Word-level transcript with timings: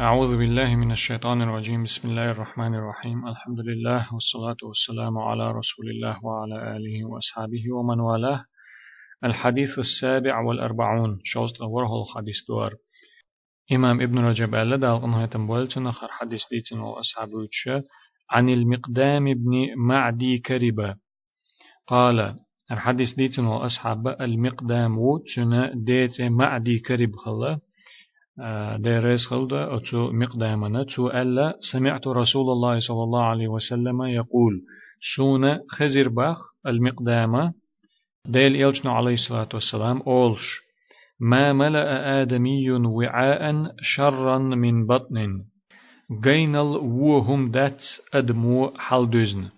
أعوذ 0.00 0.36
بالله 0.38 0.76
من 0.76 0.92
الشيطان 0.92 1.42
الرجيم. 1.42 1.84
بسم 1.84 2.08
الله 2.08 2.30
الرحمن 2.30 2.74
الرحيم. 2.74 3.28
الحمد 3.28 3.60
لله 3.60 4.14
والصلاة 4.14 4.56
والسلام 4.62 5.18
على 5.18 5.50
رسول 5.50 5.90
الله 5.90 6.24
وعلى 6.24 6.76
آله 6.76 7.04
وأصحابه 7.04 7.72
ومن 7.72 8.00
والاه. 8.00 8.44
الحديث 9.24 9.78
السابع 9.78 10.40
والأربعون. 10.40 11.20
شوست 11.24 11.60
وره 11.60 12.02
الحديث 12.02 12.36
دور 12.48 12.74
إمام 13.72 14.00
ابن 14.00 14.18
رجب 14.18 14.54
ألا 14.54 14.76
دال 14.76 15.04
أنه 15.04 15.22
يتنبولتن 15.22 15.86
آخر 15.86 16.08
حديث 16.08 16.40
ديتن 16.50 16.78
وأصحابه 16.80 17.48
عن 18.30 18.48
المقدام 18.48 19.28
ابن 19.28 19.52
معدي 19.76 20.38
كربة 20.38 20.94
قال 21.86 22.36
الحديث 22.72 23.14
ديتن 23.14 23.44
وأصحاب 23.44 24.08
المقدام 24.08 24.98
وتنا 24.98 25.72
ديت 25.74 26.20
معدي 26.20 26.78
كرب 26.78 27.16
خلا. 27.16 27.60
ديريس 28.76 29.26
خلدا 29.26 29.76
أتو 29.76 30.12
مقدامنا 30.12 30.82
تو 30.82 31.08
ألا 31.08 31.54
سمعت 31.72 32.06
رسول 32.06 32.52
الله 32.52 32.80
صلى 32.80 33.02
الله 33.02 33.24
عليه 33.24 33.48
وسلم 33.48 34.02
يقول 34.02 34.60
سونا 35.16 35.60
خزر 35.68 36.08
باخ 36.08 36.38
المقدامة 36.66 37.52
ديل 38.26 38.64
إلجنا 38.64 38.92
عليه 38.92 39.14
الصلاة 39.14 39.48
والسلام 39.54 40.02
أولش 40.06 40.60
ما 41.20 41.52
ملأ 41.52 42.22
آدمي 42.22 42.70
وعاء 42.70 43.72
شرا 43.82 44.38
من 44.38 44.86
بطن 44.86 45.44
جينل 46.24 46.76
وهم 46.82 47.50
دات 47.50 47.82
أدمو 48.14 48.72
حل 48.78 49.10
دوزن 49.10 49.48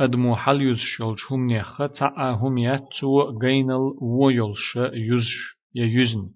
أدمو 0.00 0.36
حل 0.36 0.62
يز 0.62 0.76
شلش 0.76 1.32
هم 1.32 1.46
نيخ 1.46 1.78
تعا 1.78 2.30
هم 2.30 2.58
ياتو 2.58 3.38
جينل 3.38 3.92
ويلش 4.02 4.76
يز 4.94 5.28
يزن 5.74 6.28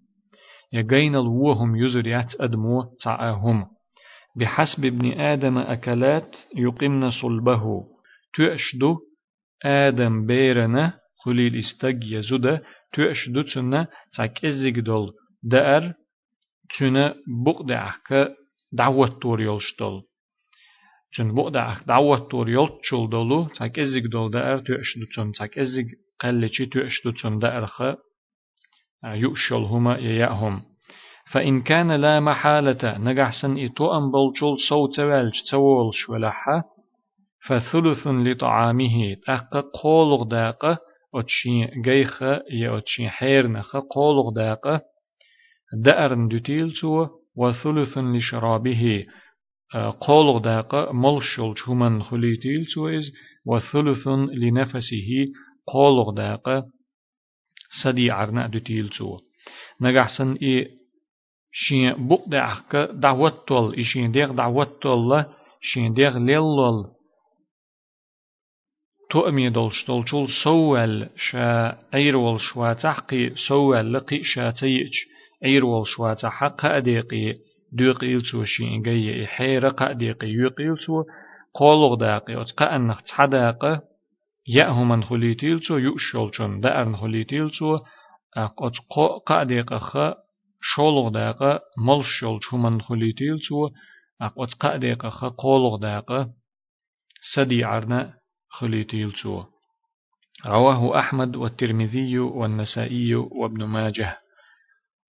يجين 0.72 1.16
الوهم 1.16 1.76
يزريات 1.76 2.40
أدمو 2.40 2.82
تعاهم 3.04 3.66
بحسب 4.36 4.84
ابن 4.84 5.20
آدم 5.20 5.58
أكلات 5.58 6.36
يقمن 6.56 7.10
صلبه. 7.10 7.84
تؤشدو 8.34 8.96
آدم 9.64 10.26
بيرنا 10.26 10.92
خليل 11.24 11.58
استج 11.58 12.12
يزود 12.12 12.60
تؤشدو 12.92 13.42
تنا 13.42 13.86
إزيق 14.44 14.78
دول. 14.78 15.12
دأر 15.42 15.94
تنا 16.78 17.14
بقدعك 17.44 18.08
دعوة 18.72 19.18
تور 19.20 19.40
يلشتل 19.40 20.02
چون 21.14 21.34
بقدعك 21.34 21.84
دعوة 21.86 22.28
تور 22.30 22.48
يلشتل 22.48 23.10
دولو 23.10 23.48
إزيق 23.78 24.06
دول. 24.12 24.30
دأر 24.30 24.58
تؤشدو 24.58 25.06
تن 25.14 25.32
إزيق 25.58 25.86
قلتي 26.20 26.66
تؤشدو 26.66 27.10
تن 27.10 27.38
دأر 27.38 27.66
خ 27.66 27.82
يؤشلهما 29.04 29.98
ييأهم. 29.98 30.62
فإن 31.32 31.62
كان 31.62 31.92
لا 31.92 32.20
محالة 32.20 32.98
نجحسن 32.98 33.58
إتو 33.58 33.98
أن 33.98 34.10
بلجل 34.10 34.58
صوت 34.68 35.00
والج 35.00 35.34
تولش 35.50 36.08
ولحا 36.08 36.62
فثلث 37.46 38.06
لطعامه 38.06 39.16
تأقى 39.26 39.70
قولغ 39.82 40.22
داقة 40.24 40.78
أتشين 41.14 41.82
جيخة 41.84 42.40
يا 42.50 42.78
أتشين 42.78 43.08
حيرنخ 43.08 43.76
قولغ 43.76 44.30
داقة 44.30 44.80
دأرن 45.84 46.28
دتيلتو 46.28 47.06
وثلث 47.36 47.98
لشرابه 47.98 49.04
قولغ 50.00 50.38
داقة 50.38 50.92
ملشل 50.92 51.54
شمن 51.56 52.02
خليتيلتو 52.02 52.88
إز 52.88 53.12
وثلث 53.46 54.08
لنفسه 54.42 55.26
قولغ 55.66 56.10
داقة 56.10 56.64
سدي 57.82 58.10
عرنا 58.10 58.46
دتيلتو 58.46 59.18
نجحسن 59.80 60.32
إي 60.42 60.68
شين 61.52 62.08
بوق 62.08 62.28
دعك 62.28 62.76
دعوت 62.76 63.48
تول. 63.48 63.80
إشين 63.80 64.12
ديغ 64.12 64.32
دعوت 64.32 64.82
تول 64.82 65.24
شين 65.60 65.94
ديغ 65.94 66.18
ليلول 66.18 66.84
تؤمي 69.10 69.50
دولش 69.50 69.86
دولشول 69.86 70.28
سوال 70.44 71.10
شا 71.16 71.78
أيرول 71.94 72.40
شوا 72.40 72.72
تحقي 72.72 73.34
سوال 73.48 73.92
لقي 73.92 74.22
شا 74.22 74.50
تيج 74.50 74.92
أيرول 75.44 75.86
شوا 75.86 76.14
تحق 76.14 76.64
أديقي 76.64 77.34
دوقيلتو 77.72 78.44
شين 78.44 78.82
جاي 78.82 79.24
إحيرة 79.24 79.68
قأديقي 79.68 80.28
يقيلتو 80.28 81.04
قولغ 81.54 81.94
داقي 81.94 82.42
أتقى 82.42 82.76
أنخ 82.76 83.02
تحداقي 83.02 83.80
يأهمن 84.46 85.04
خليتيلتو 85.04 85.76
يؤشولشون 85.76 86.60
دأرن 86.60 86.96
خليتيلتو 86.96 87.78
أقوت 88.36 88.72
قاديق 89.26 89.72
أخ 89.72 89.96
شولغ 90.60 91.10
مل 91.78 92.04
شول 92.04 92.38
شومن 92.42 92.80
خليتيلتو 92.80 93.68
أقوت 94.20 94.54
قاديق 94.54 95.06
أخ 95.06 95.24
قولغ 95.24 95.76
داقة 95.76 96.30
سدي 97.34 97.64
عرنا 97.64 98.14
خليتيلتو. 98.48 99.44
رواه 100.46 100.98
أحمد 100.98 101.36
والترمذي 101.36 102.18
والنسائي 102.18 103.14
وابن 103.14 103.64
ماجه. 103.64 104.18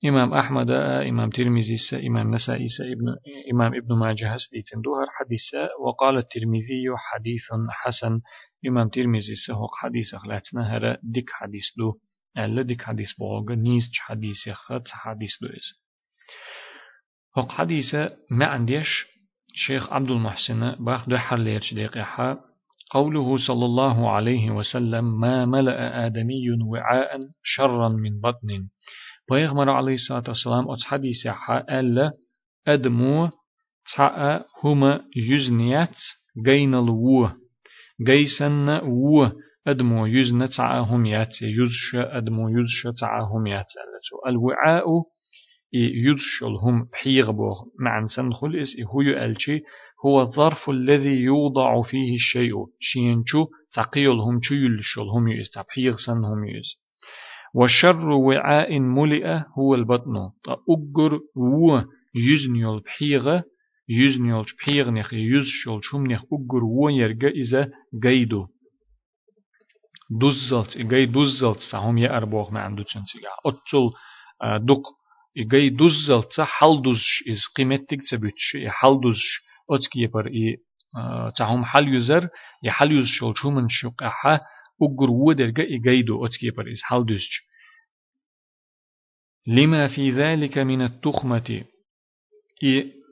إمام 0.06 0.34
أحمد 0.34 0.72
إمام 1.10 1.30
ترمذي 1.30 1.78
إمام 2.08 2.36
نسائي 2.36 2.68
ابن 2.82 3.16
إمام 3.54 3.74
ابن 3.74 3.96
ماجه 3.96 4.38
سديتن 4.38 4.82
دوهر 4.82 5.08
حديث 5.10 5.70
وقال 5.86 6.18
الترمذي 6.18 6.86
حديث 6.98 7.42
حسن 7.70 8.22
إمام 8.68 8.90
ترمذي 8.90 9.36
سهوق 9.48 9.76
حديث 9.76 10.14
أخلاتنا 10.14 10.76
هرا 10.76 10.98
ديك 11.04 11.30
حديث 11.30 11.64
دو 11.78 11.94
ألا 12.38 12.62
ديك 12.62 12.82
حديث 12.82 13.08
بوغ 13.20 13.54
نيز 13.54 13.90
حديث 14.00 14.48
يخت 14.48 14.88
حديث 14.88 15.32
دو 15.42 15.48
إز. 15.48 15.84
هوق 17.38 17.52
حديث 17.52 17.96
ما 18.30 18.46
عنديش 18.46 18.88
شيخ 19.56 19.94
عبد 19.94 20.12
المحسن 20.12 20.76
باخ 20.80 21.10
دو 21.10 21.18
حرليرش 21.18 21.74
دقيقة. 21.74 22.40
قوله 22.92 23.38
صلى 23.38 23.66
الله 23.66 24.12
عليه 24.12 24.52
وسلم 24.52 25.20
ما 25.20 25.46
ملأ 25.46 26.06
آدمي 26.06 26.52
وعاء 26.68 27.20
شرا 27.44 27.90
من 27.90 28.20
بطن. 28.22 28.68
بيغمر 29.32 29.70
عليه 29.70 29.94
الصلاة 29.94 30.24
والسلام 30.28 30.72
أتس 30.72 30.84
حديث 30.84 31.28
حا 31.28 31.80
ألا 31.80 32.12
أدمو 32.68 33.30
تعا 33.96 34.44
هما 34.64 35.02
يزنيات 35.16 35.96
جين 36.46 36.76
الوه 36.76 37.36
جيسن 38.08 38.70
و 38.70 39.30
أدمو 39.68 40.06
يزن 40.06 40.50
تعاهم 40.50 41.06
يات 41.06 41.42
يزش 41.42 41.96
أدمو 41.96 42.50
يزش 42.50 43.00
تعاهم 43.02 43.48
يات 43.48 43.66
الوعاء 44.28 44.86
يزش 45.74 46.44
هم 46.44 46.84
بحيغبوغ 46.92 47.64
معن 47.80 48.08
سنخل 48.08 48.56
إس 48.56 48.68
هو 48.88 49.02
يألشي 49.02 49.62
هو 50.06 50.22
الظرف 50.22 50.70
الذي 50.70 51.16
يوضع 51.16 51.82
فيه 51.82 52.16
الشيء 52.16 52.54
شينشو 52.80 53.46
تقيلهم 53.74 54.40
شو 54.42 54.56
يلشلهم 54.56 55.28
يز 55.28 55.50
تبحيغ 55.56 55.96
سنهم 56.06 56.46
يز 56.46 56.83
والشر 57.54 58.10
وعاء 58.10 58.80
ملئ 58.80 59.40
هو 59.58 59.76
البطن. 59.76 60.30
تأجر 60.44 61.20
و 61.36 61.82
يزنيل 62.16 62.80
بحيغة 62.80 63.44
يزنيل 63.90 64.46
بحيغ 64.60 64.90
نخ 64.90 65.14
يزشل 65.14 65.80
شم 65.82 66.08
نخ 66.12 66.22
أجر 66.24 66.64
و 66.64 66.90
يرجع 66.90 67.28
إذا 67.28 67.72
جيدو 68.04 68.48
دوزلت 70.22 70.78
إجاي 70.78 71.06
دوزلت 71.06 71.60
سهم 71.72 71.98
يا 71.98 72.18
أربوغ 72.18 72.52
ما 72.52 72.60
عنده 72.60 72.84
تنسيجا 72.84 73.30
أتل 73.46 73.90
دق. 74.66 74.84
إجاي 75.38 75.70
دوزلت 75.70 76.42
حل 76.42 76.82
دوزش 76.82 77.24
إز 77.30 77.42
قيمتك 77.56 78.00
تبتش 78.12 78.58
حل 78.68 79.00
دوزش 79.02 79.42
أتكي 79.72 80.00
يبر 80.00 80.28
إي 80.28 80.58
تهم 81.38 81.66
حل 81.66 81.96
يزر 81.96 82.28
يحل 82.64 83.00
يزشل 83.00 83.34
شو 83.36 83.50
من 83.50 83.70
شقحة 83.70 84.42
أجر 84.86 85.12
ودرجة 85.12 85.62
إجايدو 85.62 86.26
أتكي 86.26 86.48
يبر 86.48 86.72
إز 86.72 86.82
حل 86.84 87.06
دوزش 87.06 87.42
لما 89.48 89.96
في 89.96 90.10
ذلك 90.10 90.58
من 90.58 90.82
التخمة 90.82 91.64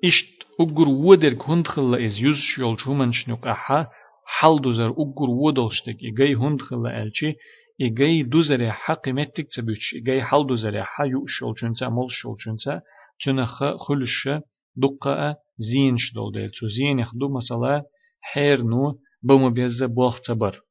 إشت 0.05 0.41
أجر 0.59 0.89
ودرج 0.89 1.41
هندخل 1.41 1.95
إز 1.95 2.17
يزشل 2.19 2.77
شو 2.77 2.93
من 2.93 3.11
شنقحة 3.11 3.91
حل 4.25 4.61
دوزر 4.61 4.91
أجر 4.91 5.29
ودلشتك 5.29 5.97
إجاي 6.03 6.35
هند 6.35 6.61
خلا 6.61 7.03
ألشي. 7.03 7.33
إجاي 7.81 8.23
دوزر 8.23 8.71
حق 8.71 9.09
متك 9.09 9.47
تبوش 9.55 9.95
إجاي 9.95 10.23
حل 10.23 10.47
دوزر 10.47 10.83
حا. 10.83 11.05
يؤشل 11.05 11.53
جنتا 11.61 11.89
مل 11.89 12.07
شل 12.09 12.35
جنتا 12.45 12.81
تنخ 13.25 13.63
خلش 13.87 14.29
دقة 14.75 15.35
زين 15.57 15.97
شدول 15.97 16.31
ديل 16.33 16.51
زين 16.77 16.99
يخدو 16.99 17.37
مثلا 17.37 17.83
حير 18.21 18.61
نو 18.61 18.99
بوم 19.23 19.53
بيز 19.53 19.83
بوخ 19.83 20.21
تبر 20.21 20.61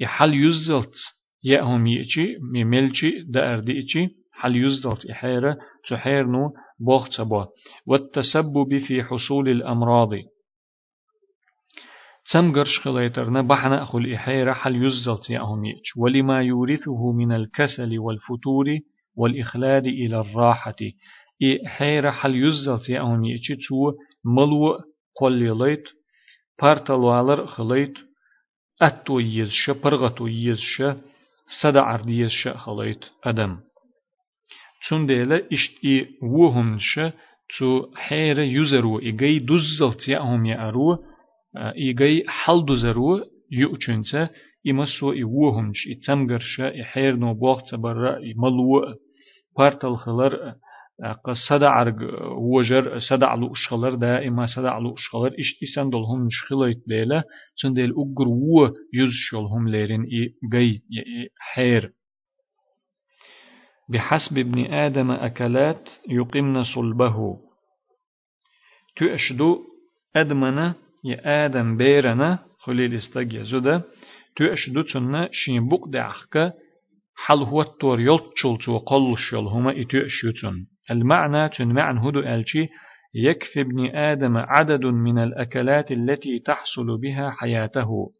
يحل 0.00 0.34
يزلت 0.34 0.94
يأهم 1.44 1.86
يأتي 1.86 2.38
ميملشي 2.52 3.22
دأر 3.28 3.60
ديتي 3.60 4.08
حل 4.32 4.56
يزلت 4.56 5.06
إحيرة 5.10 5.56
تحير 5.88 6.26
نو 6.26 6.52
بوخ 6.80 7.08
تبر 7.16 7.46
والتسبب 7.86 8.78
في 8.78 9.02
حصول 9.02 9.48
الأمراض. 9.48 10.10
تم 12.32 12.52
قرش 12.52 12.78
خليترنا 12.78 13.42
بحنا 13.42 13.82
أخو 13.82 13.98
الإحيرة 13.98 14.52
حل 14.52 14.84
يزلت 14.84 15.30
يأهم 15.30 15.64
يأتش 15.64 15.96
ولما 15.96 16.42
يورثه 16.42 17.12
من 17.12 17.32
الكسل 17.32 17.98
والفتور 17.98 18.78
والإخلاد 19.16 19.86
إلى 19.86 20.20
الراحة. 20.20 20.76
إي 21.42 21.68
حيرة 21.68 22.10
حل 22.10 22.44
يزلت 22.46 22.88
يأهم 22.88 23.24
يأتي 23.24 23.56
تو 23.68 23.92
ملو 24.24 24.78
قولي 25.20 25.76
بارتل 26.62 26.92
والر 26.92 27.46
خليت 27.46 27.94
أتو 28.86 29.18
يزش 29.18 29.70
برغتو 29.70 30.26
يزش 30.26 30.82
صدع 31.62 31.98
يزش 32.06 32.48
خليت 32.48 33.04
أدم. 33.24 33.58
تنديلا 34.88 35.36
إشت 35.52 35.84
إي 35.84 36.06
وهمش 36.22 37.00
تو 37.58 37.86
حيرة 37.94 38.42
يزرو 38.42 38.98
إيجي 38.98 39.38
دزلت 39.38 40.08
يأهم 40.08 40.46
يأرو 40.46 40.98
إيجي 41.56 42.24
حل 42.28 42.64
دزرو 42.68 43.20
يؤچنسا 43.52 44.28
إمسو 44.70 45.12
إوهمش 45.12 45.88
إتسمغرش 45.92 46.60
إحير 46.60 47.16
نو 47.16 47.34
بوغت 47.34 47.74
برا 47.74 48.18
إملو 48.18 48.94
بارتل 49.58 49.96
خلر 49.96 50.54
صدع 51.48 51.92
وجر 52.38 52.98
صدع 52.98 53.34
لو 53.34 53.52
اشخلر 53.52 53.94
دائما 53.94 54.46
صدع 54.46 54.78
لو 54.78 54.94
اشخلر 54.94 55.28
إش 55.28 55.62
إسان 55.62 55.90
دولهم 55.90 56.28
شخليت 56.30 56.82
ديلا 56.86 57.22
سندل 57.62 57.90
أجر 57.90 58.28
و 58.28 58.74
يزشلهم 58.94 59.68
ليرين 59.68 60.02
إي 60.02 60.34
جي 60.52 60.82
حير. 61.38 61.92
بحسب 63.88 64.38
ابن 64.38 64.64
آدم 64.64 65.10
أكلات 65.10 65.88
يقمن 66.08 66.64
صلبه. 66.64 67.38
تؤشدو 68.96 69.58
أدمنا 70.16 70.74
يا 71.04 71.46
آدم 71.46 71.76
بيرنا 71.76 72.38
خليل 72.58 72.94
استجي 72.94 73.44
زودا 73.44 73.82
تؤشدو 74.36 74.82
تنا 74.82 75.28
شين 75.32 75.68
بوك 75.68 75.88
دعخك 75.88 76.52
حل 77.16 77.38
هو 77.38 77.62
التور 77.62 78.00
يلتشل 78.00 78.58
تو 78.64 78.78
قلش 78.78 79.34
هما 79.34 79.80
إتؤشيتون 79.80 80.73
المعنى 80.90 81.48
تنمعن 81.48 81.98
هدو 81.98 82.20
ألشي 82.20 82.68
يكفي 83.14 83.60
ابن 83.60 83.86
آدم 83.96 84.36
عدد 84.36 84.84
من 84.84 85.18
الأكلات 85.18 85.92
التي 85.92 86.38
تحصل 86.38 87.00
بها 87.00 87.30
حياته. 87.30 88.10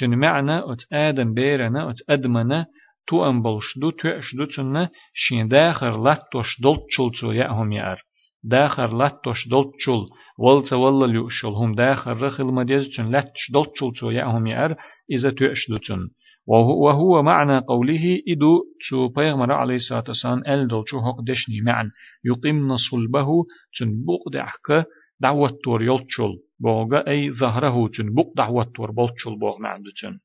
تنمعنا 0.00 0.72
أت 0.72 0.78
آدم 0.92 1.34
بيرنا 1.34 1.90
أت 1.90 1.96
أدمنا 2.10 2.66
تو 3.08 3.30
أن 3.30 3.42
بلشدو 3.42 3.90
تؤشدو 3.90 4.44
تنا 4.44 4.90
شين 5.14 5.48
داخر 5.48 6.02
لاتوش 6.02 6.60
دلتشل 6.60 7.20
تو 7.20 7.32
يأهم 7.32 7.72
يأر. 7.72 8.02
داخر 8.44 8.96
لاتوش 8.96 9.48
دلتشل 9.48 10.02
والتا 10.38 10.76
والله 10.76 11.06
ليؤشل 11.06 11.48
هم 11.48 11.74
داخر 11.74 12.22
رخل 12.22 12.44
مديز 12.44 12.88
تن 12.96 13.10
لاتش 13.10 13.50
دلتشل 13.54 13.92
تو 14.00 14.10
يأهم 14.10 14.46
يأر 14.46 14.76
إذا 15.10 15.30
تؤشدو 15.30 15.76
تن 15.76 16.08
وهو 16.48 17.22
معنى 17.22 17.58
قوله 17.58 18.20
إدو 18.28 18.64
تو 18.90 19.08
بيغمر 19.08 19.52
عليه 19.52 19.74
الصلاة 19.74 20.04
والسلام 20.08 20.42
أل 20.46 20.68
دول 20.68 20.84
شو 20.86 20.98
هق 20.98 21.20
دشني 21.20 21.60
معن. 21.60 21.90
يقيمن 22.24 22.76
صلبه 22.76 23.44
تن 23.78 24.04
بوق 24.06 24.28
دعك 24.32 24.86
دعوة 25.20 25.58
تور 25.64 25.82
يلتشل 25.82 26.32
بوغا 26.60 27.08
أي 27.08 27.30
ظهره 27.30 27.88
تن 27.88 28.14
بوق 28.14 28.32
دعوة 28.36 28.72
تور 28.76 28.90
بلتشل 28.90 29.38
بوغ 29.40 29.58
معندتن 29.58 30.18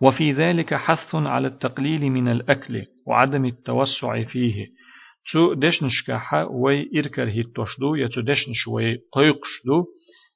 وفي 0.00 0.32
ذلك 0.32 0.74
حث 0.74 1.14
على 1.14 1.48
التقليل 1.48 2.10
من 2.10 2.28
الأكل 2.28 2.82
وعدم 3.06 3.44
التوسع 3.44 4.22
فيه 4.24 4.66
تو 5.32 5.54
دشنشكاحا 5.54 6.44
وي 6.44 6.90
إركر 6.96 7.28
هيتوشدو 7.28 7.94
يتو 7.94 8.20
دشنش 8.20 8.68
وي 8.68 8.96
قيقشدو 9.12 9.84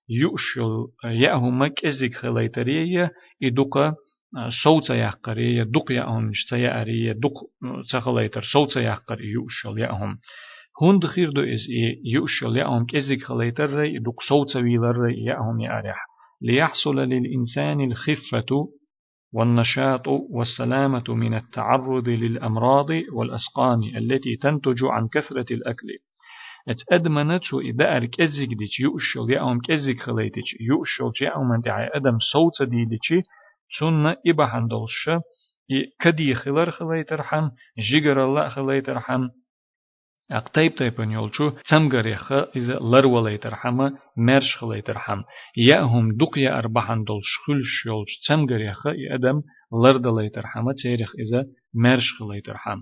يؤشل 0.09 0.87
يأهمك 1.05 1.85
إزيك 1.85 2.15
خليتريه 2.15 3.11
إدوكا 3.43 3.95
صوتا 4.63 4.95
يحقري 4.95 5.57
يدق 5.57 5.93
يأهم 5.93 6.31
شتا 6.33 6.81
أري 6.81 7.05
يدق 7.05 7.33
تخليتر 7.93 8.43
صوتا 8.43 8.81
يحقري 8.81 9.27
يؤشل 9.27 9.79
يأهم 9.79 10.19
هون 10.83 10.99
دخير 10.99 11.31
دو 11.31 11.43
إز 11.43 11.67
إيه 11.71 12.01
يؤشل 12.05 12.57
يأهم 12.57 12.87
كزيك 12.87 13.25
خليتر 13.25 13.71
ري 13.71 13.95
يدق 13.95 14.23
صوتا 14.29 14.61
ويلر 14.61 15.01
ري 15.01 15.25
يأهم 15.25 15.61
يأريح 15.61 16.07
ليحصل 16.43 16.97
للإنسان 16.97 17.81
الخفة 17.81 18.69
والنشاط 19.33 20.09
والسلامة 20.09 21.05
من 21.09 21.35
التعرض 21.35 22.09
للأمراض 22.09 22.87
والأسقام 23.13 23.81
التي 23.97 24.37
تنتج 24.37 24.85
عن 24.85 25.09
كثرة 25.09 25.47
الأكل. 25.55 25.89
اتأدمنت 26.69 27.43
شو 27.43 27.61
إذا 27.61 27.97
أرك 27.97 28.21
أزيك 28.21 28.49
ديش 28.55 28.81
يؤشل 28.81 29.33
يأهم 29.33 29.61
كزيك 29.61 30.01
خليتش 30.01 30.57
يؤشل 30.61 31.25
يأهم 31.25 31.53
أنت 31.53 31.67
أدم 31.69 32.19
صوت 32.33 32.69
دي 32.69 32.85
سنة 33.79 34.17
إبا 34.27 34.47
حندلش 34.47 35.11
كدي 36.01 36.35
خلر 36.35 36.71
خليتر 36.71 37.23
حم 37.23 37.51
جيجر 37.79 38.25
الله 38.25 38.49
خليتر 38.49 39.01
حم 39.01 39.29
أقتيب 40.31 40.75
تيبن 40.75 41.11
يولشو 41.11 41.51
تمغر 41.51 42.07
يخ 42.07 42.33
إذا 42.33 42.75
لر 42.75 43.07
وليتر 43.07 43.55
حم 43.55 43.91
مرش 44.17 44.57
خليتر 44.57 44.99
حم 44.99 45.23
يأهم 45.57 46.17
دقيا 46.17 46.59
أربحان 46.59 47.05
دول 47.05 47.21
شخلش 47.23 47.87
يولش 47.87 48.11
تمغر 48.29 48.61
يخ 48.61 48.87
إدم 48.87 49.43
لر 49.85 49.97
دليتر 49.97 50.47
حم 50.47 50.73
تيرخ 50.73 51.13
إذا 51.19 51.47
مرش 51.75 52.15
خليتر 52.19 52.57
حم 52.57 52.79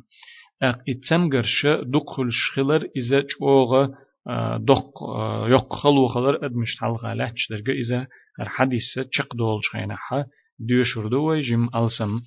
أق 0.62 0.78
إتمغر 0.88 1.42
ش 1.42 1.66
دقل 1.66 2.28
شخلر 2.30 2.88
إذا 2.96 3.20
جوغ 3.20 3.86
دق 4.58 4.92
يق 5.46 5.74
خلو 5.74 6.06
خلر 6.08 6.46
أدمش 6.46 6.82
لحش 7.04 7.48
درجة 7.50 7.72
إذا 7.72 8.06
الحديث 8.40 8.98
تشق 9.10 9.36
دول 9.36 9.60
شخينها 10.62 10.66
ديوشردو 10.66 11.40
جم 11.40 11.68
ألسم 11.74 12.20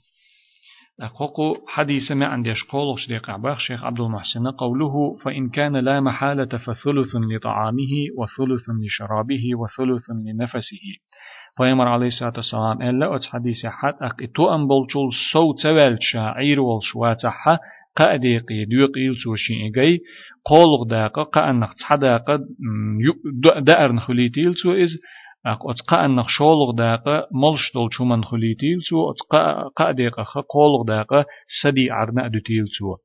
أقوق 1.01 1.69
حديث 1.69 2.11
ما 2.11 2.25
عنديش 2.25 2.63
قول 2.63 2.99
شريق 2.99 3.29
عباخ 3.29 3.59
شيخ 3.59 3.83
عبد 3.83 3.99
المحسن. 3.99 4.47
قوله 4.47 5.15
فإن 5.23 5.49
كان 5.49 5.77
لا 5.77 5.99
محالة 5.99 6.45
فثلث 6.45 7.15
لطعامه 7.15 7.93
وثلث 8.17 8.69
لشرابه 8.85 9.55
وثلث 9.55 10.09
لنفسه. 10.25 10.85
فيمر 11.57 11.87
عليه 11.87 12.07
الصلاة 12.07 12.33
والسلام 12.35 12.81
إلا 12.81 13.15
أت 13.15 13.25
حديث 13.25 13.65
حد 13.65 13.93
أقيتو 14.01 14.55
أن 14.55 14.67
بلشول 14.67 15.09
سو 15.33 15.53
تول 15.53 15.97
شاعير 16.01 16.61
والشواتحة 16.61 17.59
قاديقي 17.97 18.65
ديقيل 18.65 19.15
سوشي 19.23 19.53
إيجي 19.53 20.01
قولغ 20.45 20.83
داقة 20.89 21.23
قأنق 21.23 21.73
تحداقة 21.73 22.39
دأر 23.61 23.91
نخليتيل 23.91 24.55
سو 24.55 24.73
إز 24.73 24.97
أق 25.45 25.69
أتقى 25.69 26.05
أن 26.05 26.23
شولغ 26.27 26.71
داقة 26.71 27.27
ملش 27.31 27.73
دول 27.73 27.93
شومن 27.93 28.23
خليتيل 28.23 28.81
سو 28.81 29.11
أتقى 29.11 29.71
قاديقة 29.75 30.25
قولغ 30.49 30.83
داقة 30.83 31.25
سدي 31.61 31.91
عرنا 31.91 32.25
أدوتيل 32.25 32.67
سو 32.67 32.95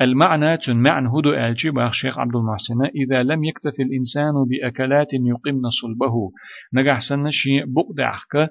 المعنى 0.00 0.56
تنمعن 0.56 1.06
هدو 1.06 1.30
ألجي 1.34 1.70
باخ 1.70 1.92
شيخ 1.92 2.18
عبد 2.18 2.36
المحسن 2.36 2.84
إذا 3.02 3.22
لم 3.22 3.44
يكتفي 3.44 3.82
الإنسان 3.82 4.32
بأكلات 4.50 5.08
يقمن 5.12 5.70
صلبه 5.82 6.30
نجح 6.74 7.00
سنشي 7.08 7.60
بقد 7.60 8.00
أحكا 8.00 8.48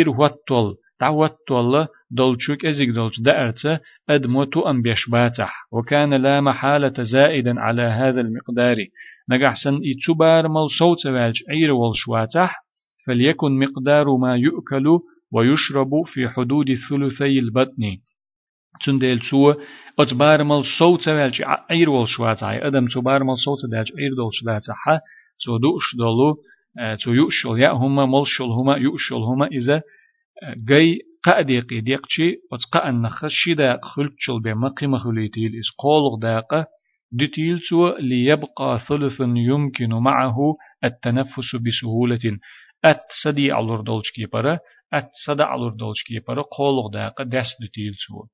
إرهوتول 0.00 0.74
تعوتول 0.98 1.86
دولشوك 2.10 2.66
أزيك 2.66 2.88
دولش 2.88 3.20
دأرت 3.20 3.80
أدموتو 4.10 4.60
أم 4.60 4.82
بيشباتح 4.82 5.66
وكان 5.72 6.14
لا 6.14 6.40
محالة 6.40 7.02
زائدا 7.02 7.60
على 7.60 7.82
هذا 7.82 8.20
المقدار 8.20 8.76
نجح 9.30 9.54
سن 9.64 9.80
إتبار 9.84 10.48
مل 10.48 10.70
صوت 10.78 11.06
والج 11.06 11.36
عير 11.50 11.72
والشواتح 11.72 12.65
فليكن 13.06 13.58
مقدار 13.58 14.16
ما 14.16 14.36
يؤكل 14.36 14.98
ويشرب 15.32 15.90
في 16.06 16.28
حدود 16.28 16.66
ثلثي 16.90 17.38
البطن. 17.38 17.82
تندل 18.84 19.20
سو 19.30 19.54
اتبار 19.98 20.44
مال 20.44 20.64
صوت 20.78 21.08
والج 21.08 21.42
عير 21.70 21.90
وال 21.90 22.08
شواتاي 22.08 22.66
آدم 22.66 22.86
تبار 22.86 23.24
مال 23.24 23.38
صوت 23.38 23.58
دالج 23.72 23.92
عير 23.98 24.14
دول 24.16 24.30
شلاتها 24.32 25.00
سو 25.38 25.56
دوش 25.56 25.96
دولو 25.98 26.36
تو 27.04 27.12
يؤشل 27.12 27.58
يا 27.58 27.70
هما 27.72 28.06
ملشل 28.06 28.44
هما 28.44 28.76
يؤشل 28.76 29.16
هما 29.16 29.46
إذا 29.46 29.82
جاي 30.68 30.98
قادي 31.24 31.60
قيديقشي 31.60 32.36
وتقا 32.52 32.88
النخ 32.88 33.26
شدا 33.28 33.78
خلتشل 33.82 34.40
بما 34.44 34.68
قيمة 34.68 34.98
خليتيل 34.98 35.52
إس 35.58 35.70
قولغ 35.78 36.18
داقة 36.22 36.66
دتيل 37.12 37.60
سو 37.60 37.96
ليبقى 37.96 38.80
ثلث 38.88 39.20
يمكن 39.20 39.88
معه 39.88 40.36
التنفس 40.84 41.56
بسهولة 41.56 42.38
ات 42.90 43.02
سدي 43.24 43.52
علور 43.52 43.80
دولش 43.80 44.10
كيبرا 44.10 44.58
ات 44.92 45.10
سدا 45.26 45.44
علور 45.44 45.72
دولش 45.72 46.02
كيبرا 46.02 46.42
قولغ 46.42 46.90
داقة 46.92 47.24
دس 47.24 47.46
دتيل 47.62 47.94
سو 48.06 48.26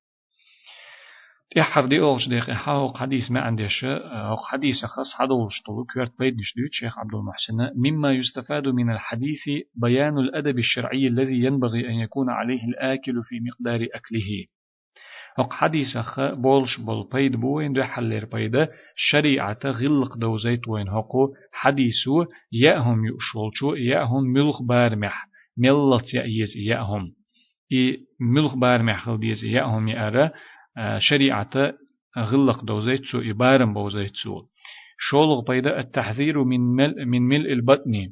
تحر 1.56 1.86
دي 1.86 2.00
أولش 2.00 2.28
ديق 2.28 2.50
حاوق 2.50 2.96
حديث 2.98 3.30
ما 3.30 3.40
عندش 3.40 3.84
أو 3.84 4.36
حديث 4.36 4.84
خاص 4.84 5.14
حدولش 5.18 5.62
طلو 5.66 5.84
كيرت 5.94 6.18
بيد 6.18 6.34
نشدوت 6.38 6.72
شيخ 6.72 6.98
عبد 6.98 7.14
المحسن 7.14 7.70
مما 7.76 8.12
يستفاد 8.12 8.68
من 8.68 8.90
الحديث 8.90 9.42
بيان 9.74 10.18
الأدب 10.18 10.58
الشرعي 10.58 11.06
الذي 11.06 11.44
ينبغي 11.44 11.88
أن 11.88 11.94
يكون 11.94 12.30
عليه 12.30 12.64
الآكل 12.68 13.22
في 13.24 13.40
مقدار 13.40 13.86
أكله 13.94 14.44
وق 15.38 15.52
حديث 15.52 15.98
خ 15.98 16.20
بولش 16.20 16.80
بول 16.86 17.08
بيد 17.12 17.36
بوين 17.36 17.72
دو 17.72 17.82
حلير 17.82 18.24
بيدا 18.24 18.68
شريعة 18.96 19.60
غلق 19.66 20.16
دو 20.16 20.38
زيت 20.38 20.68
وين 20.68 20.88
هقو 20.88 21.34
حديثو 21.52 22.24
يأهم 22.52 23.04
يؤشولشو 23.04 23.74
يأهم 23.74 24.22
ملخ 24.24 24.62
بارمح 24.62 25.28
ملت 25.58 26.14
يأيز 26.14 26.56
يأهم 26.56 27.12
إي 27.72 27.98
ملخ 28.20 28.54
بارمح 28.54 29.04
خل 29.04 29.20
ديز 29.20 29.44
يأهم 29.44 29.88
يأرى 29.88 30.30
شريعة 30.98 31.74
غلق 32.18 32.64
دوزيتسو 32.64 33.18
إبارم 33.30 33.74
بوزيتسو 33.74 34.42
شولغ 34.98 35.44
بيدا 35.44 35.80
التحذير 35.80 36.44
من 36.44 36.60
ملء 36.60 37.04
من 37.04 37.22
ملء 37.22 37.52
البطن 37.52 38.10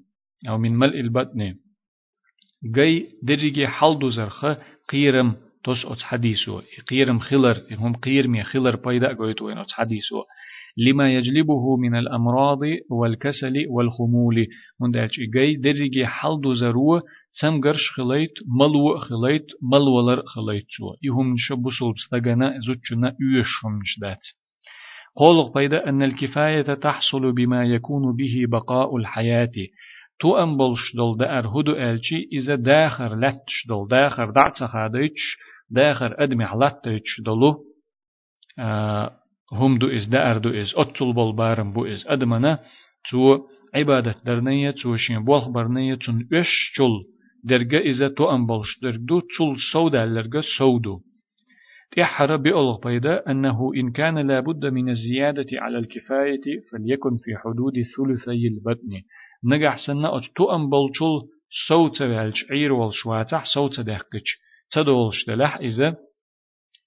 أو 0.49 0.59
من 0.59 0.77
ملء 0.77 1.01
البطن 1.01 1.55
جاي 2.75 3.09
درجي 3.23 3.69
حلدو 3.69 4.09
زرخة 4.09 4.59
قيرم 4.89 5.37
توس 5.65 5.87
أتس 5.87 6.03
حديثو. 6.03 6.61
قيرم 6.91 7.19
خلر 7.19 7.57
هم 7.73 7.95
قير 7.95 8.29
مي 8.29 8.43
خلر 8.43 8.77
بيدا 8.77 9.17
قويتو 9.17 9.51
إن 9.51 9.59
أتس 9.59 9.73
حديثو. 9.73 10.23
لما 10.77 11.15
يجلبه 11.15 11.77
من 11.77 11.95
الأمراض 11.95 12.59
والكسل 12.91 13.55
والخمول. 13.69 14.47
من 14.81 14.91
دالش 14.91 15.21
جاي 15.35 15.57
درجي 15.57 16.07
حلدو 16.07 16.55
زرو 16.55 17.01
تم 17.41 17.61
قرش 17.61 17.91
خليت 17.97 18.35
ملو 18.61 18.99
خليت 18.99 19.47
ملولر 19.73 20.23
خليت 20.27 20.67
سو 20.77 20.95
يهم 21.03 21.35
شبسول 21.39 21.95
بستغنا 21.95 22.59
زوتشنا 22.67 23.17
يوشهم 23.21 23.81
شدات. 23.85 24.25
قولق 25.17 25.55
بيدا 25.55 25.89
أن 25.89 26.03
الكفاية 26.03 26.63
تحصل 26.63 27.33
بما 27.33 27.65
يكون 27.65 28.17
به 28.17 28.45
بقاء 28.49 28.97
الحياة. 28.97 29.53
تو 30.21 30.37
ام 30.37 30.57
بولش 30.57 30.97
دول 30.97 31.17
دار 31.17 31.47
هدو 31.47 31.73
الچي 31.73 32.29
إذا 32.33 32.55
داخر 32.55 33.15
لتش 33.15 33.67
دول 33.69 33.89
داخر 33.89 34.31
دعت 34.31 34.65
خاديتش 34.65 35.37
داخر 35.71 36.15
أدمي 36.19 36.47
حلتش 36.47 37.21
دولو 37.25 37.65
آه 38.59 39.17
هم 39.53 39.79
دو 39.79 39.87
إز 39.97 40.07
دار 40.07 40.39
دو 40.39 40.51
إز 40.51 40.73
أتل 40.77 41.13
بول 41.13 41.37
بارم 41.37 41.73
بو 41.73 41.87
إز 41.87 42.05
أدمنا 42.07 42.59
تو 43.11 43.39
عبادة 43.75 44.15
درنية 44.25 44.71
تو 44.71 44.97
شين 44.97 45.25
بولخ 45.25 45.49
برنية 45.49 45.95
تون 45.95 46.29
إش 46.33 46.73
جل 46.79 47.05
درجة 47.45 47.79
إذا 47.79 48.09
تو 48.09 48.25
ام 48.35 48.47
بولش 48.47 48.79
درجدو 48.83 49.21
تول 49.21 49.57
سودا 49.73 50.07
لرجة 50.07 50.43
سودو 50.59 51.01
تحر 51.97 52.37
بألغ 52.37 52.81
بيدا 52.81 53.31
أنه 53.31 53.71
إن 53.77 53.93
كان 53.93 54.19
لابد 54.19 54.67
من 54.67 54.89
الزيادة 54.89 55.47
على 55.53 55.79
الكفاية 55.79 56.41
فليكن 56.73 57.17
في 57.25 57.37
حدود 57.37 57.73
ثلثي 57.97 58.49
البطن 58.49 59.03
نجح 59.45 59.87
سنة 59.87 60.19
أتو 60.19 60.51
أم 60.55 60.71
بلشل 60.71 61.29
صوت 61.69 62.03
والش 62.03 62.45
عير 62.51 62.73
والشواتح 62.73 63.45
صوت 63.55 63.81
دهكش 63.81 64.39
تدولش 64.71 65.25
دلح 65.29 65.57
إذا 65.57 65.97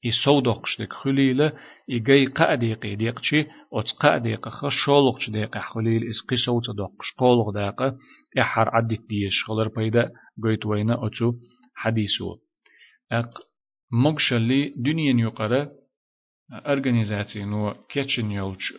يسودقش 0.03 0.81
دك 0.81 0.93
خليلة 0.93 1.53
إجاي 1.89 2.25
قاديق 2.25 2.79
ديقشي 2.79 3.45
أت 3.74 3.91
قاديق 4.00 4.50
خشولقش 4.50 5.29
ديق 5.29 5.57
خليل 5.57 6.10
إس 6.10 6.22
قصوت 6.29 6.63
دقش 6.77 7.12
قولق 7.17 7.50
داق 7.50 7.95
إحر 8.39 8.69
عدت 8.75 9.01
ديش 9.10 9.43
خلر 9.48 9.67
بيدا 9.67 10.12
قيت 10.43 10.65
وينا 10.65 11.07
أتو 11.07 11.33
حديثو 11.75 12.36
أق 13.12 13.39
مقشلي 13.91 14.74
دنيا 14.77 15.22
يقرأ 15.22 15.69
أرغنيزاتي 16.53 17.45
نو 17.45 17.74
كيتشن 17.89 18.31
يولش 18.31 18.74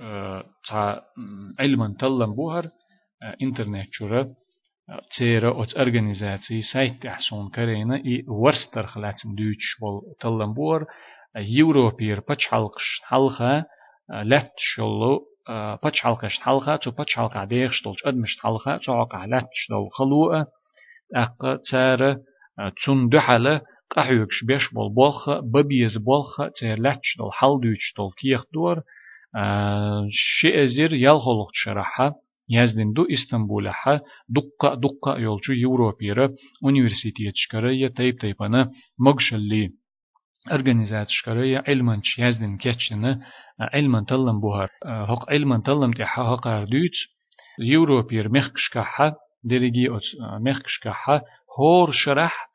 تا 0.68 1.02
علما 1.58 1.94
تلم 3.13 3.13
بوهر 3.21 3.35
интернет 3.41 3.89
чура 3.91 4.27
تيرا 5.17 5.49
أوت 5.49 5.77
أرجانيزاتي 5.77 6.61
سايت 6.73 7.03
تحسون 7.03 7.49
كرينا 7.49 7.95
إي 7.95 8.23
ورستر 8.27 8.85
خلاتم 8.85 9.35
دوتش 9.35 9.75
بول 9.81 10.01
تلمبور 10.19 10.85
يوروبير 11.37 12.19
باتش 12.19 12.47
حلقش 12.47 13.01
حلقة 13.03 13.65
لات 14.23 14.51
شلو 14.57 15.21
باتش 15.83 16.01
حلقش 16.01 16.39
حلقة 16.39 16.75
تو 16.75 16.91
باتش 16.91 17.15
حلقة 17.15 17.45
ديخش 17.45 17.83
دولش 17.83 18.05
أدمش 18.05 18.37
حلقة 18.43 18.77
تو 18.77 18.93
عقع 18.93 19.25
لاتش 19.25 19.67
دول 19.69 19.89
خلوة 19.91 20.45
أق 21.15 21.59
تارا 21.71 22.17
تون 22.85 23.09
دحلة 23.09 23.61
قحيوكش 23.91 24.43
بيش 24.47 24.73
بول 24.73 24.93
بولخ 24.93 25.29
ببيز 25.29 25.97
بولخ 25.97 26.41
تير 26.59 26.79
لاتش 26.79 27.17
دول 27.17 27.33
حل 27.33 27.59
دوتش 27.63 27.93
دول 27.97 28.11
كيخ 28.17 28.43
دور 28.53 28.81
شيء 30.11 30.65
زير 30.65 30.93
يالخلق 30.93 31.49
شرحة 31.53 32.15
يزدن 32.49 32.93
دو 32.93 33.05
اسطنبول 33.05 33.69
ح 33.69 33.89
دقة 34.29 34.75
دقة 34.75 35.17
يولچو 35.17 35.51
يوروبيرا 35.51 36.27
университет 36.65 37.33
شكرية 37.35 37.87
تيب 37.87 38.17
تيبانا 38.17 38.71
مغشلي 38.99 39.69
организация 40.49 41.07
شكرية 41.09 41.63
علما 41.67 42.01
يزدن 42.19 42.57
كتشنا 42.57 43.21
علما 43.59 44.05
تلم 44.07 44.39
بوهر 44.39 44.69
هق 44.85 45.29
علما 45.29 45.61
تلم 45.65 45.91
تحا 45.91 46.23
هق 46.23 46.47
اردوت 46.47 46.97
يوروبير 47.59 48.29
مخكشكحة 48.29 49.15
درجي 49.43 49.89
مخكشكحة 50.41 51.21
هور 51.59 51.91
شرح 51.91 52.49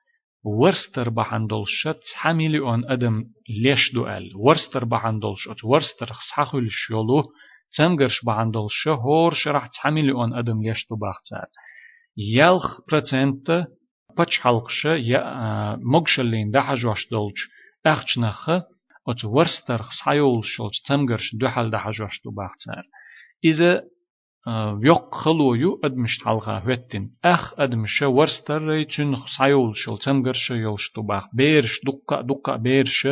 ورستر 0.45 1.09
بحندولشت 1.11 2.01
حميلي 2.15 2.59
اون 2.59 2.91
ادم 2.91 3.25
ليش 3.49 3.93
دوال 3.95 4.31
ورستر 4.37 4.85
بحندولشت 4.85 5.65
ورستر 5.65 6.07
خسحخل 6.13 6.67
شيولو 6.71 7.23
تمغرش 7.78 8.26
بعندل 8.26 8.68
شهور 8.70 9.34
شرح 9.34 9.68
تحمل 9.68 10.10
أن 10.18 10.34
أدم 10.34 10.64
يشتو 10.64 10.96
بختار 10.96 11.48
يلخ 12.18 12.80
برتنت 12.92 13.68
بچ 14.20 14.40
حلقشة 14.42 14.90
يا 14.96 15.24
مقشلين 15.82 16.52
ده 16.52 16.62
حجوش 16.62 17.10
دولش 17.12 17.50
أخشنخ 17.86 18.50
أت 19.08 19.26
ورسترخ 19.26 19.90
سحيول 20.00 20.42
شلت 20.46 20.72
تمغرش 20.88 21.36
دو 21.36 21.48
حل 21.48 21.70
ده 21.70 21.78
حجوش 21.78 22.22
دو 22.26 22.32
بختار 22.32 22.84
إذا 23.46 23.84
يق 24.84 25.16
خلويو 25.16 25.80
أدمش 25.84 26.24
حلقة 26.26 26.58
هوتين 26.58 27.12
أخ 27.26 27.60
أدمش 27.60 28.02
ورستر 28.02 28.84
تن 28.84 29.16
سحيول 29.38 29.72
شلت 29.76 30.02
تمغرش 30.04 30.52
يلش 30.52 30.92
دو 30.96 31.02
بخ 31.02 31.24
بيرش 31.36 31.80
دقة 31.86 32.22
دقة 32.22 32.56
بيرش 32.56 33.08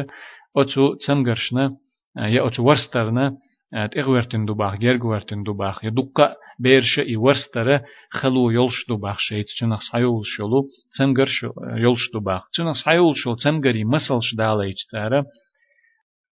أتو 0.57 0.93
تمغرشنا 0.95 1.77
يا 2.17 2.47
أتو 2.47 2.63
ورسترنا 2.63 3.37
تغورتن 3.71 4.45
دوباخ 4.45 4.75
جرغورتن 4.75 5.43
دوباخ 5.43 5.83
يدقا 5.83 6.33
بيرش 6.59 6.99
اي 6.99 7.15
ورستره 7.15 7.83
خلو 8.11 8.49
يولش 8.49 8.85
دوباخ 8.89 9.19
شيت 9.19 9.45
تنخ 9.59 9.81
سايول 9.91 10.21
شلو 10.25 10.67
تمغر 10.97 11.29
يولش 11.77 12.11
دوباخ 12.13 12.49
تنخ 12.57 12.85
سايول 12.85 13.17
شل 13.17 13.35
تمغري 13.43 13.83
مسلش 13.83 14.35
داليچ 14.37 14.77
تاره 14.91 15.25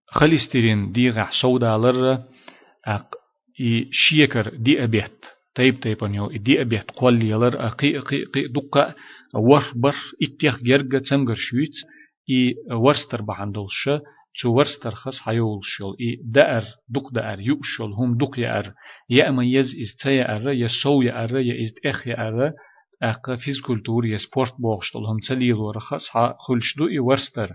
خليسترين 0.07 0.91
ديغ 0.91 1.31
سودالر 1.41 2.23
اي 3.59 3.89
شيكر 3.91 4.55
دي 4.55 4.83
ابيت 4.83 5.25
تيب 5.55 5.79
تيبن 5.79 6.13
يو 6.15 6.31
دي 6.31 6.61
ابيت 6.61 6.91
قول 6.91 7.23
يلر 7.23 7.67
اقي 7.67 7.97
اقي 7.97 8.23
اقي 8.23 8.47
دقا 8.47 8.93
ور 9.35 9.65
بر 9.75 9.95
اتيخ 10.23 10.63
جرغ 10.63 10.99
تمغر 11.09 11.35
شويت 11.35 11.75
اي 12.29 12.55
ورستر 12.71 13.21
بحندلش 13.21 13.83
شو 13.83 13.97
ورستر 14.45 14.91
خص 14.91 15.19
حيول 15.21 15.59
شل 15.63 15.95
إي 16.01 16.19
دأر 16.23 16.63
دق 16.89 17.11
دأر 17.13 17.39
يؤشل 17.39 17.93
هم 17.93 18.17
دق 18.17 18.39
يأر. 18.39 18.73
يا 19.09 19.29
أما 19.29 19.45
يز 19.45 19.65
إز 19.65 19.95
تيا 20.03 20.35
أر 20.35 20.49
يا 20.49 20.67
سو 20.83 21.01
يا 21.01 21.23
أر 21.23 21.37
يا 21.37 21.63
إز 21.63 21.73
إخ 21.85 22.07
يا 22.07 22.27
أر 22.27 22.51
أق 23.03 23.35
فيزكولتور 23.35 24.05
يا 24.05 24.17
سبورت 24.17 24.53
بوغشتل 24.59 24.99
هم 24.99 25.17
تليل 25.27 25.53
ورخص 25.53 26.09
خلش 26.47 26.77
دو 26.77 26.87
إي 26.87 26.99
ورستر. 26.99 27.49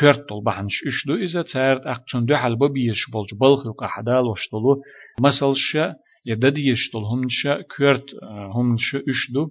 كورتل 0.00 0.44
بحنش 0.46 0.82
إش 0.86 1.06
دو 1.06 1.14
إذا 1.14 1.42
تارد 1.42 1.80
أق 1.86 2.04
تون 2.10 2.26
دو 2.26 2.36
حل 2.36 2.56
ببيش 2.56 3.10
بولج 3.12 3.34
بلخ 3.40 3.66
يقع 3.66 3.86
حدال 3.86 4.24
وشتلو 4.26 4.82
مثل 5.20 5.52
شا 5.56 5.94
يدد 6.26 6.58
يشتل 6.58 6.98
هم 6.98 7.26
شا 7.28 7.62
كورت 7.76 8.04
هم 8.54 8.76
شا 8.78 8.98
إش 8.98 9.32
دو. 9.34 9.48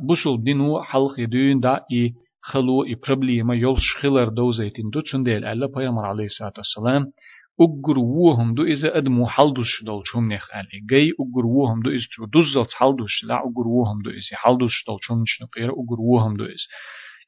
بوصل 0.00 0.44
دينو 0.44 0.82
حلق 0.82 1.20
يدون 1.20 1.60
دا 1.60 1.80
إي 1.92 2.12
خلو 2.42 2.84
إبربلي 2.84 3.42
ما 3.42 3.54
يلش 3.54 3.94
خلر 4.00 4.28
دوزيتين 4.28 4.90
دو 4.90 5.00
تنديل 5.00 5.44
ألا 5.44 5.66
بيامر 5.66 6.04
عليه 6.06 6.24
الصلاة 6.24 6.52
والسلام 6.56 7.12
أجر 7.60 7.98
وهم 7.98 8.54
دو 8.54 8.62
إذا 8.64 8.98
أدمو 8.98 9.26
حلدش 9.26 9.84
دولشهم 9.86 10.32
نخ 10.32 10.46
قال 10.50 10.66
جاي 10.90 11.10
أجر 11.20 11.46
وهم 11.46 11.80
دو 11.80 11.90
إذا 11.90 12.06
دوزلت 12.32 12.70
حلدش 12.72 13.24
لا 13.24 13.34
أجر 13.34 13.66
وهم 13.68 14.02
دو 14.04 14.10
إذا. 14.10 14.36
حلدش 14.36 14.84
دولشهم 14.86 15.22
نش 15.22 15.42
نقير 15.42 15.70
أجر 15.70 16.00
وهم 16.00 16.36
دو 16.36 16.44
إذا. 16.44 16.66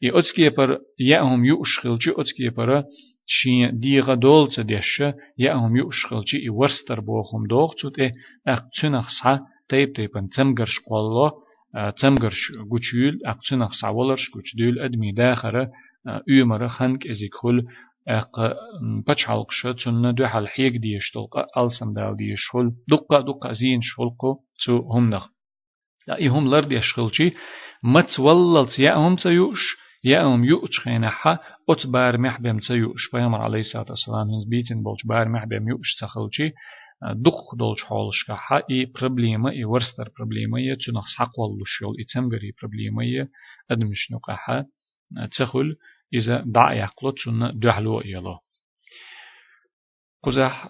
يا 0.02 0.18
أتكي 0.18 0.48
بر 0.48 0.78
يأهم 0.98 1.44
يؤشخلج 1.44 2.08
أتكي 2.08 2.48
بر 2.48 2.84
شي 3.26 3.70
ديغا 3.70 4.14
دولت 4.14 4.60
دشة 4.60 5.14
يأهم 5.38 5.76
يؤشخلج 5.76 6.36
إورستر 6.48 7.00
بوهم 7.00 7.46
دوغ 7.50 7.72
تود 7.80 8.00
إيه 8.00 8.12
أقتنخ 8.48 9.08
صح 9.22 9.38
تيب 9.68 9.92
تيبن 9.92 10.28
تمجرش 10.28 10.80
قالله 10.90 11.32
تمگرش 12.00 12.42
گوچیل 12.70 13.14
اقتنخ 13.26 13.72
سوالرش 13.80 14.24
گوچدیل 14.34 14.74
ادمی 14.84 15.12
داخره 15.12 15.64
üyemara 16.32 16.68
خنك 16.68 17.06
ازيك 17.06 17.34
خل 17.34 17.62
اق 18.08 18.34
بچ 19.06 19.24
حلقشة 19.24 19.72
تن 19.72 20.14
دو 20.14 20.26
حل 20.26 20.46
حيك 20.48 20.76
ديش 20.76 21.10
تلقى 21.10 21.46
ألسم 21.58 21.92
دال 21.92 22.16
ديش 22.16 22.48
خل 22.52 22.70
دقة 22.90 23.20
دقة 23.20 23.52
زين 23.52 23.80
شلقو 23.82 24.36
تو 24.64 24.78
هم 24.92 25.10
نخ 25.10 25.28
لا 26.08 26.18
يهم 26.18 26.48
لرد 26.48 26.72
يشغلشي 26.72 27.30
مت 27.82 28.20
وللت 28.20 28.78
يا 28.78 28.94
هم 28.94 29.16
تيوش 29.16 29.76
يا 30.04 30.22
هم 30.22 30.44
يوش 30.44 30.80
خينحا 30.80 31.38
أت 31.70 31.86
بار 31.86 32.18
محبم 32.18 32.58
تيوش 32.58 33.10
بيامر 33.12 33.40
عليه 33.40 33.60
الصلاة 33.60 33.86
والسلام 33.90 34.28
هنز 34.30 34.44
بيتن 34.48 34.82
بولش 34.82 35.06
بار 35.06 35.28
محبم 35.28 35.68
يوش 35.68 35.94
تخلشي 36.00 36.52
дух 37.15 37.55
долж 37.55 37.81
холшка 37.83 38.35
ха 38.35 38.59
и 38.59 38.85
проблема 38.85 39.53
и 39.53 39.63
ворстер 39.63 40.11
проблема 40.15 40.61
я 40.61 40.75
цунах 40.77 41.05
сақвал 41.17 41.51
лушол 41.59 41.93
и 41.93 42.03
цемгари 42.03 42.53
проблема 42.59 43.05
я 43.05 43.27
адмишну 43.67 44.19
ха 44.21 44.65
цехул 45.31 45.75
إذا 46.13 46.43
دع 46.45 46.73
يقلت 46.73 47.19
سنة 47.25 47.51
دحلو 47.51 48.01
يلا 48.01 48.39
قزح 50.23 50.69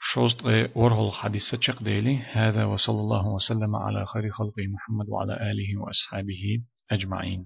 شوست 0.00 0.42
ورهل 0.74 1.12
حديث 1.12 1.54
تشق 1.54 1.82
ديلي 1.82 2.16
هذا 2.16 2.64
وصلى 2.64 3.00
الله 3.00 3.26
وسلم 3.26 3.76
على 3.76 4.06
خير 4.06 4.30
خلقه 4.30 4.66
محمد 4.66 5.08
وعلى 5.08 5.50
آله 5.50 5.80
وأصحابه 5.80 6.62
أجمعين 6.90 7.44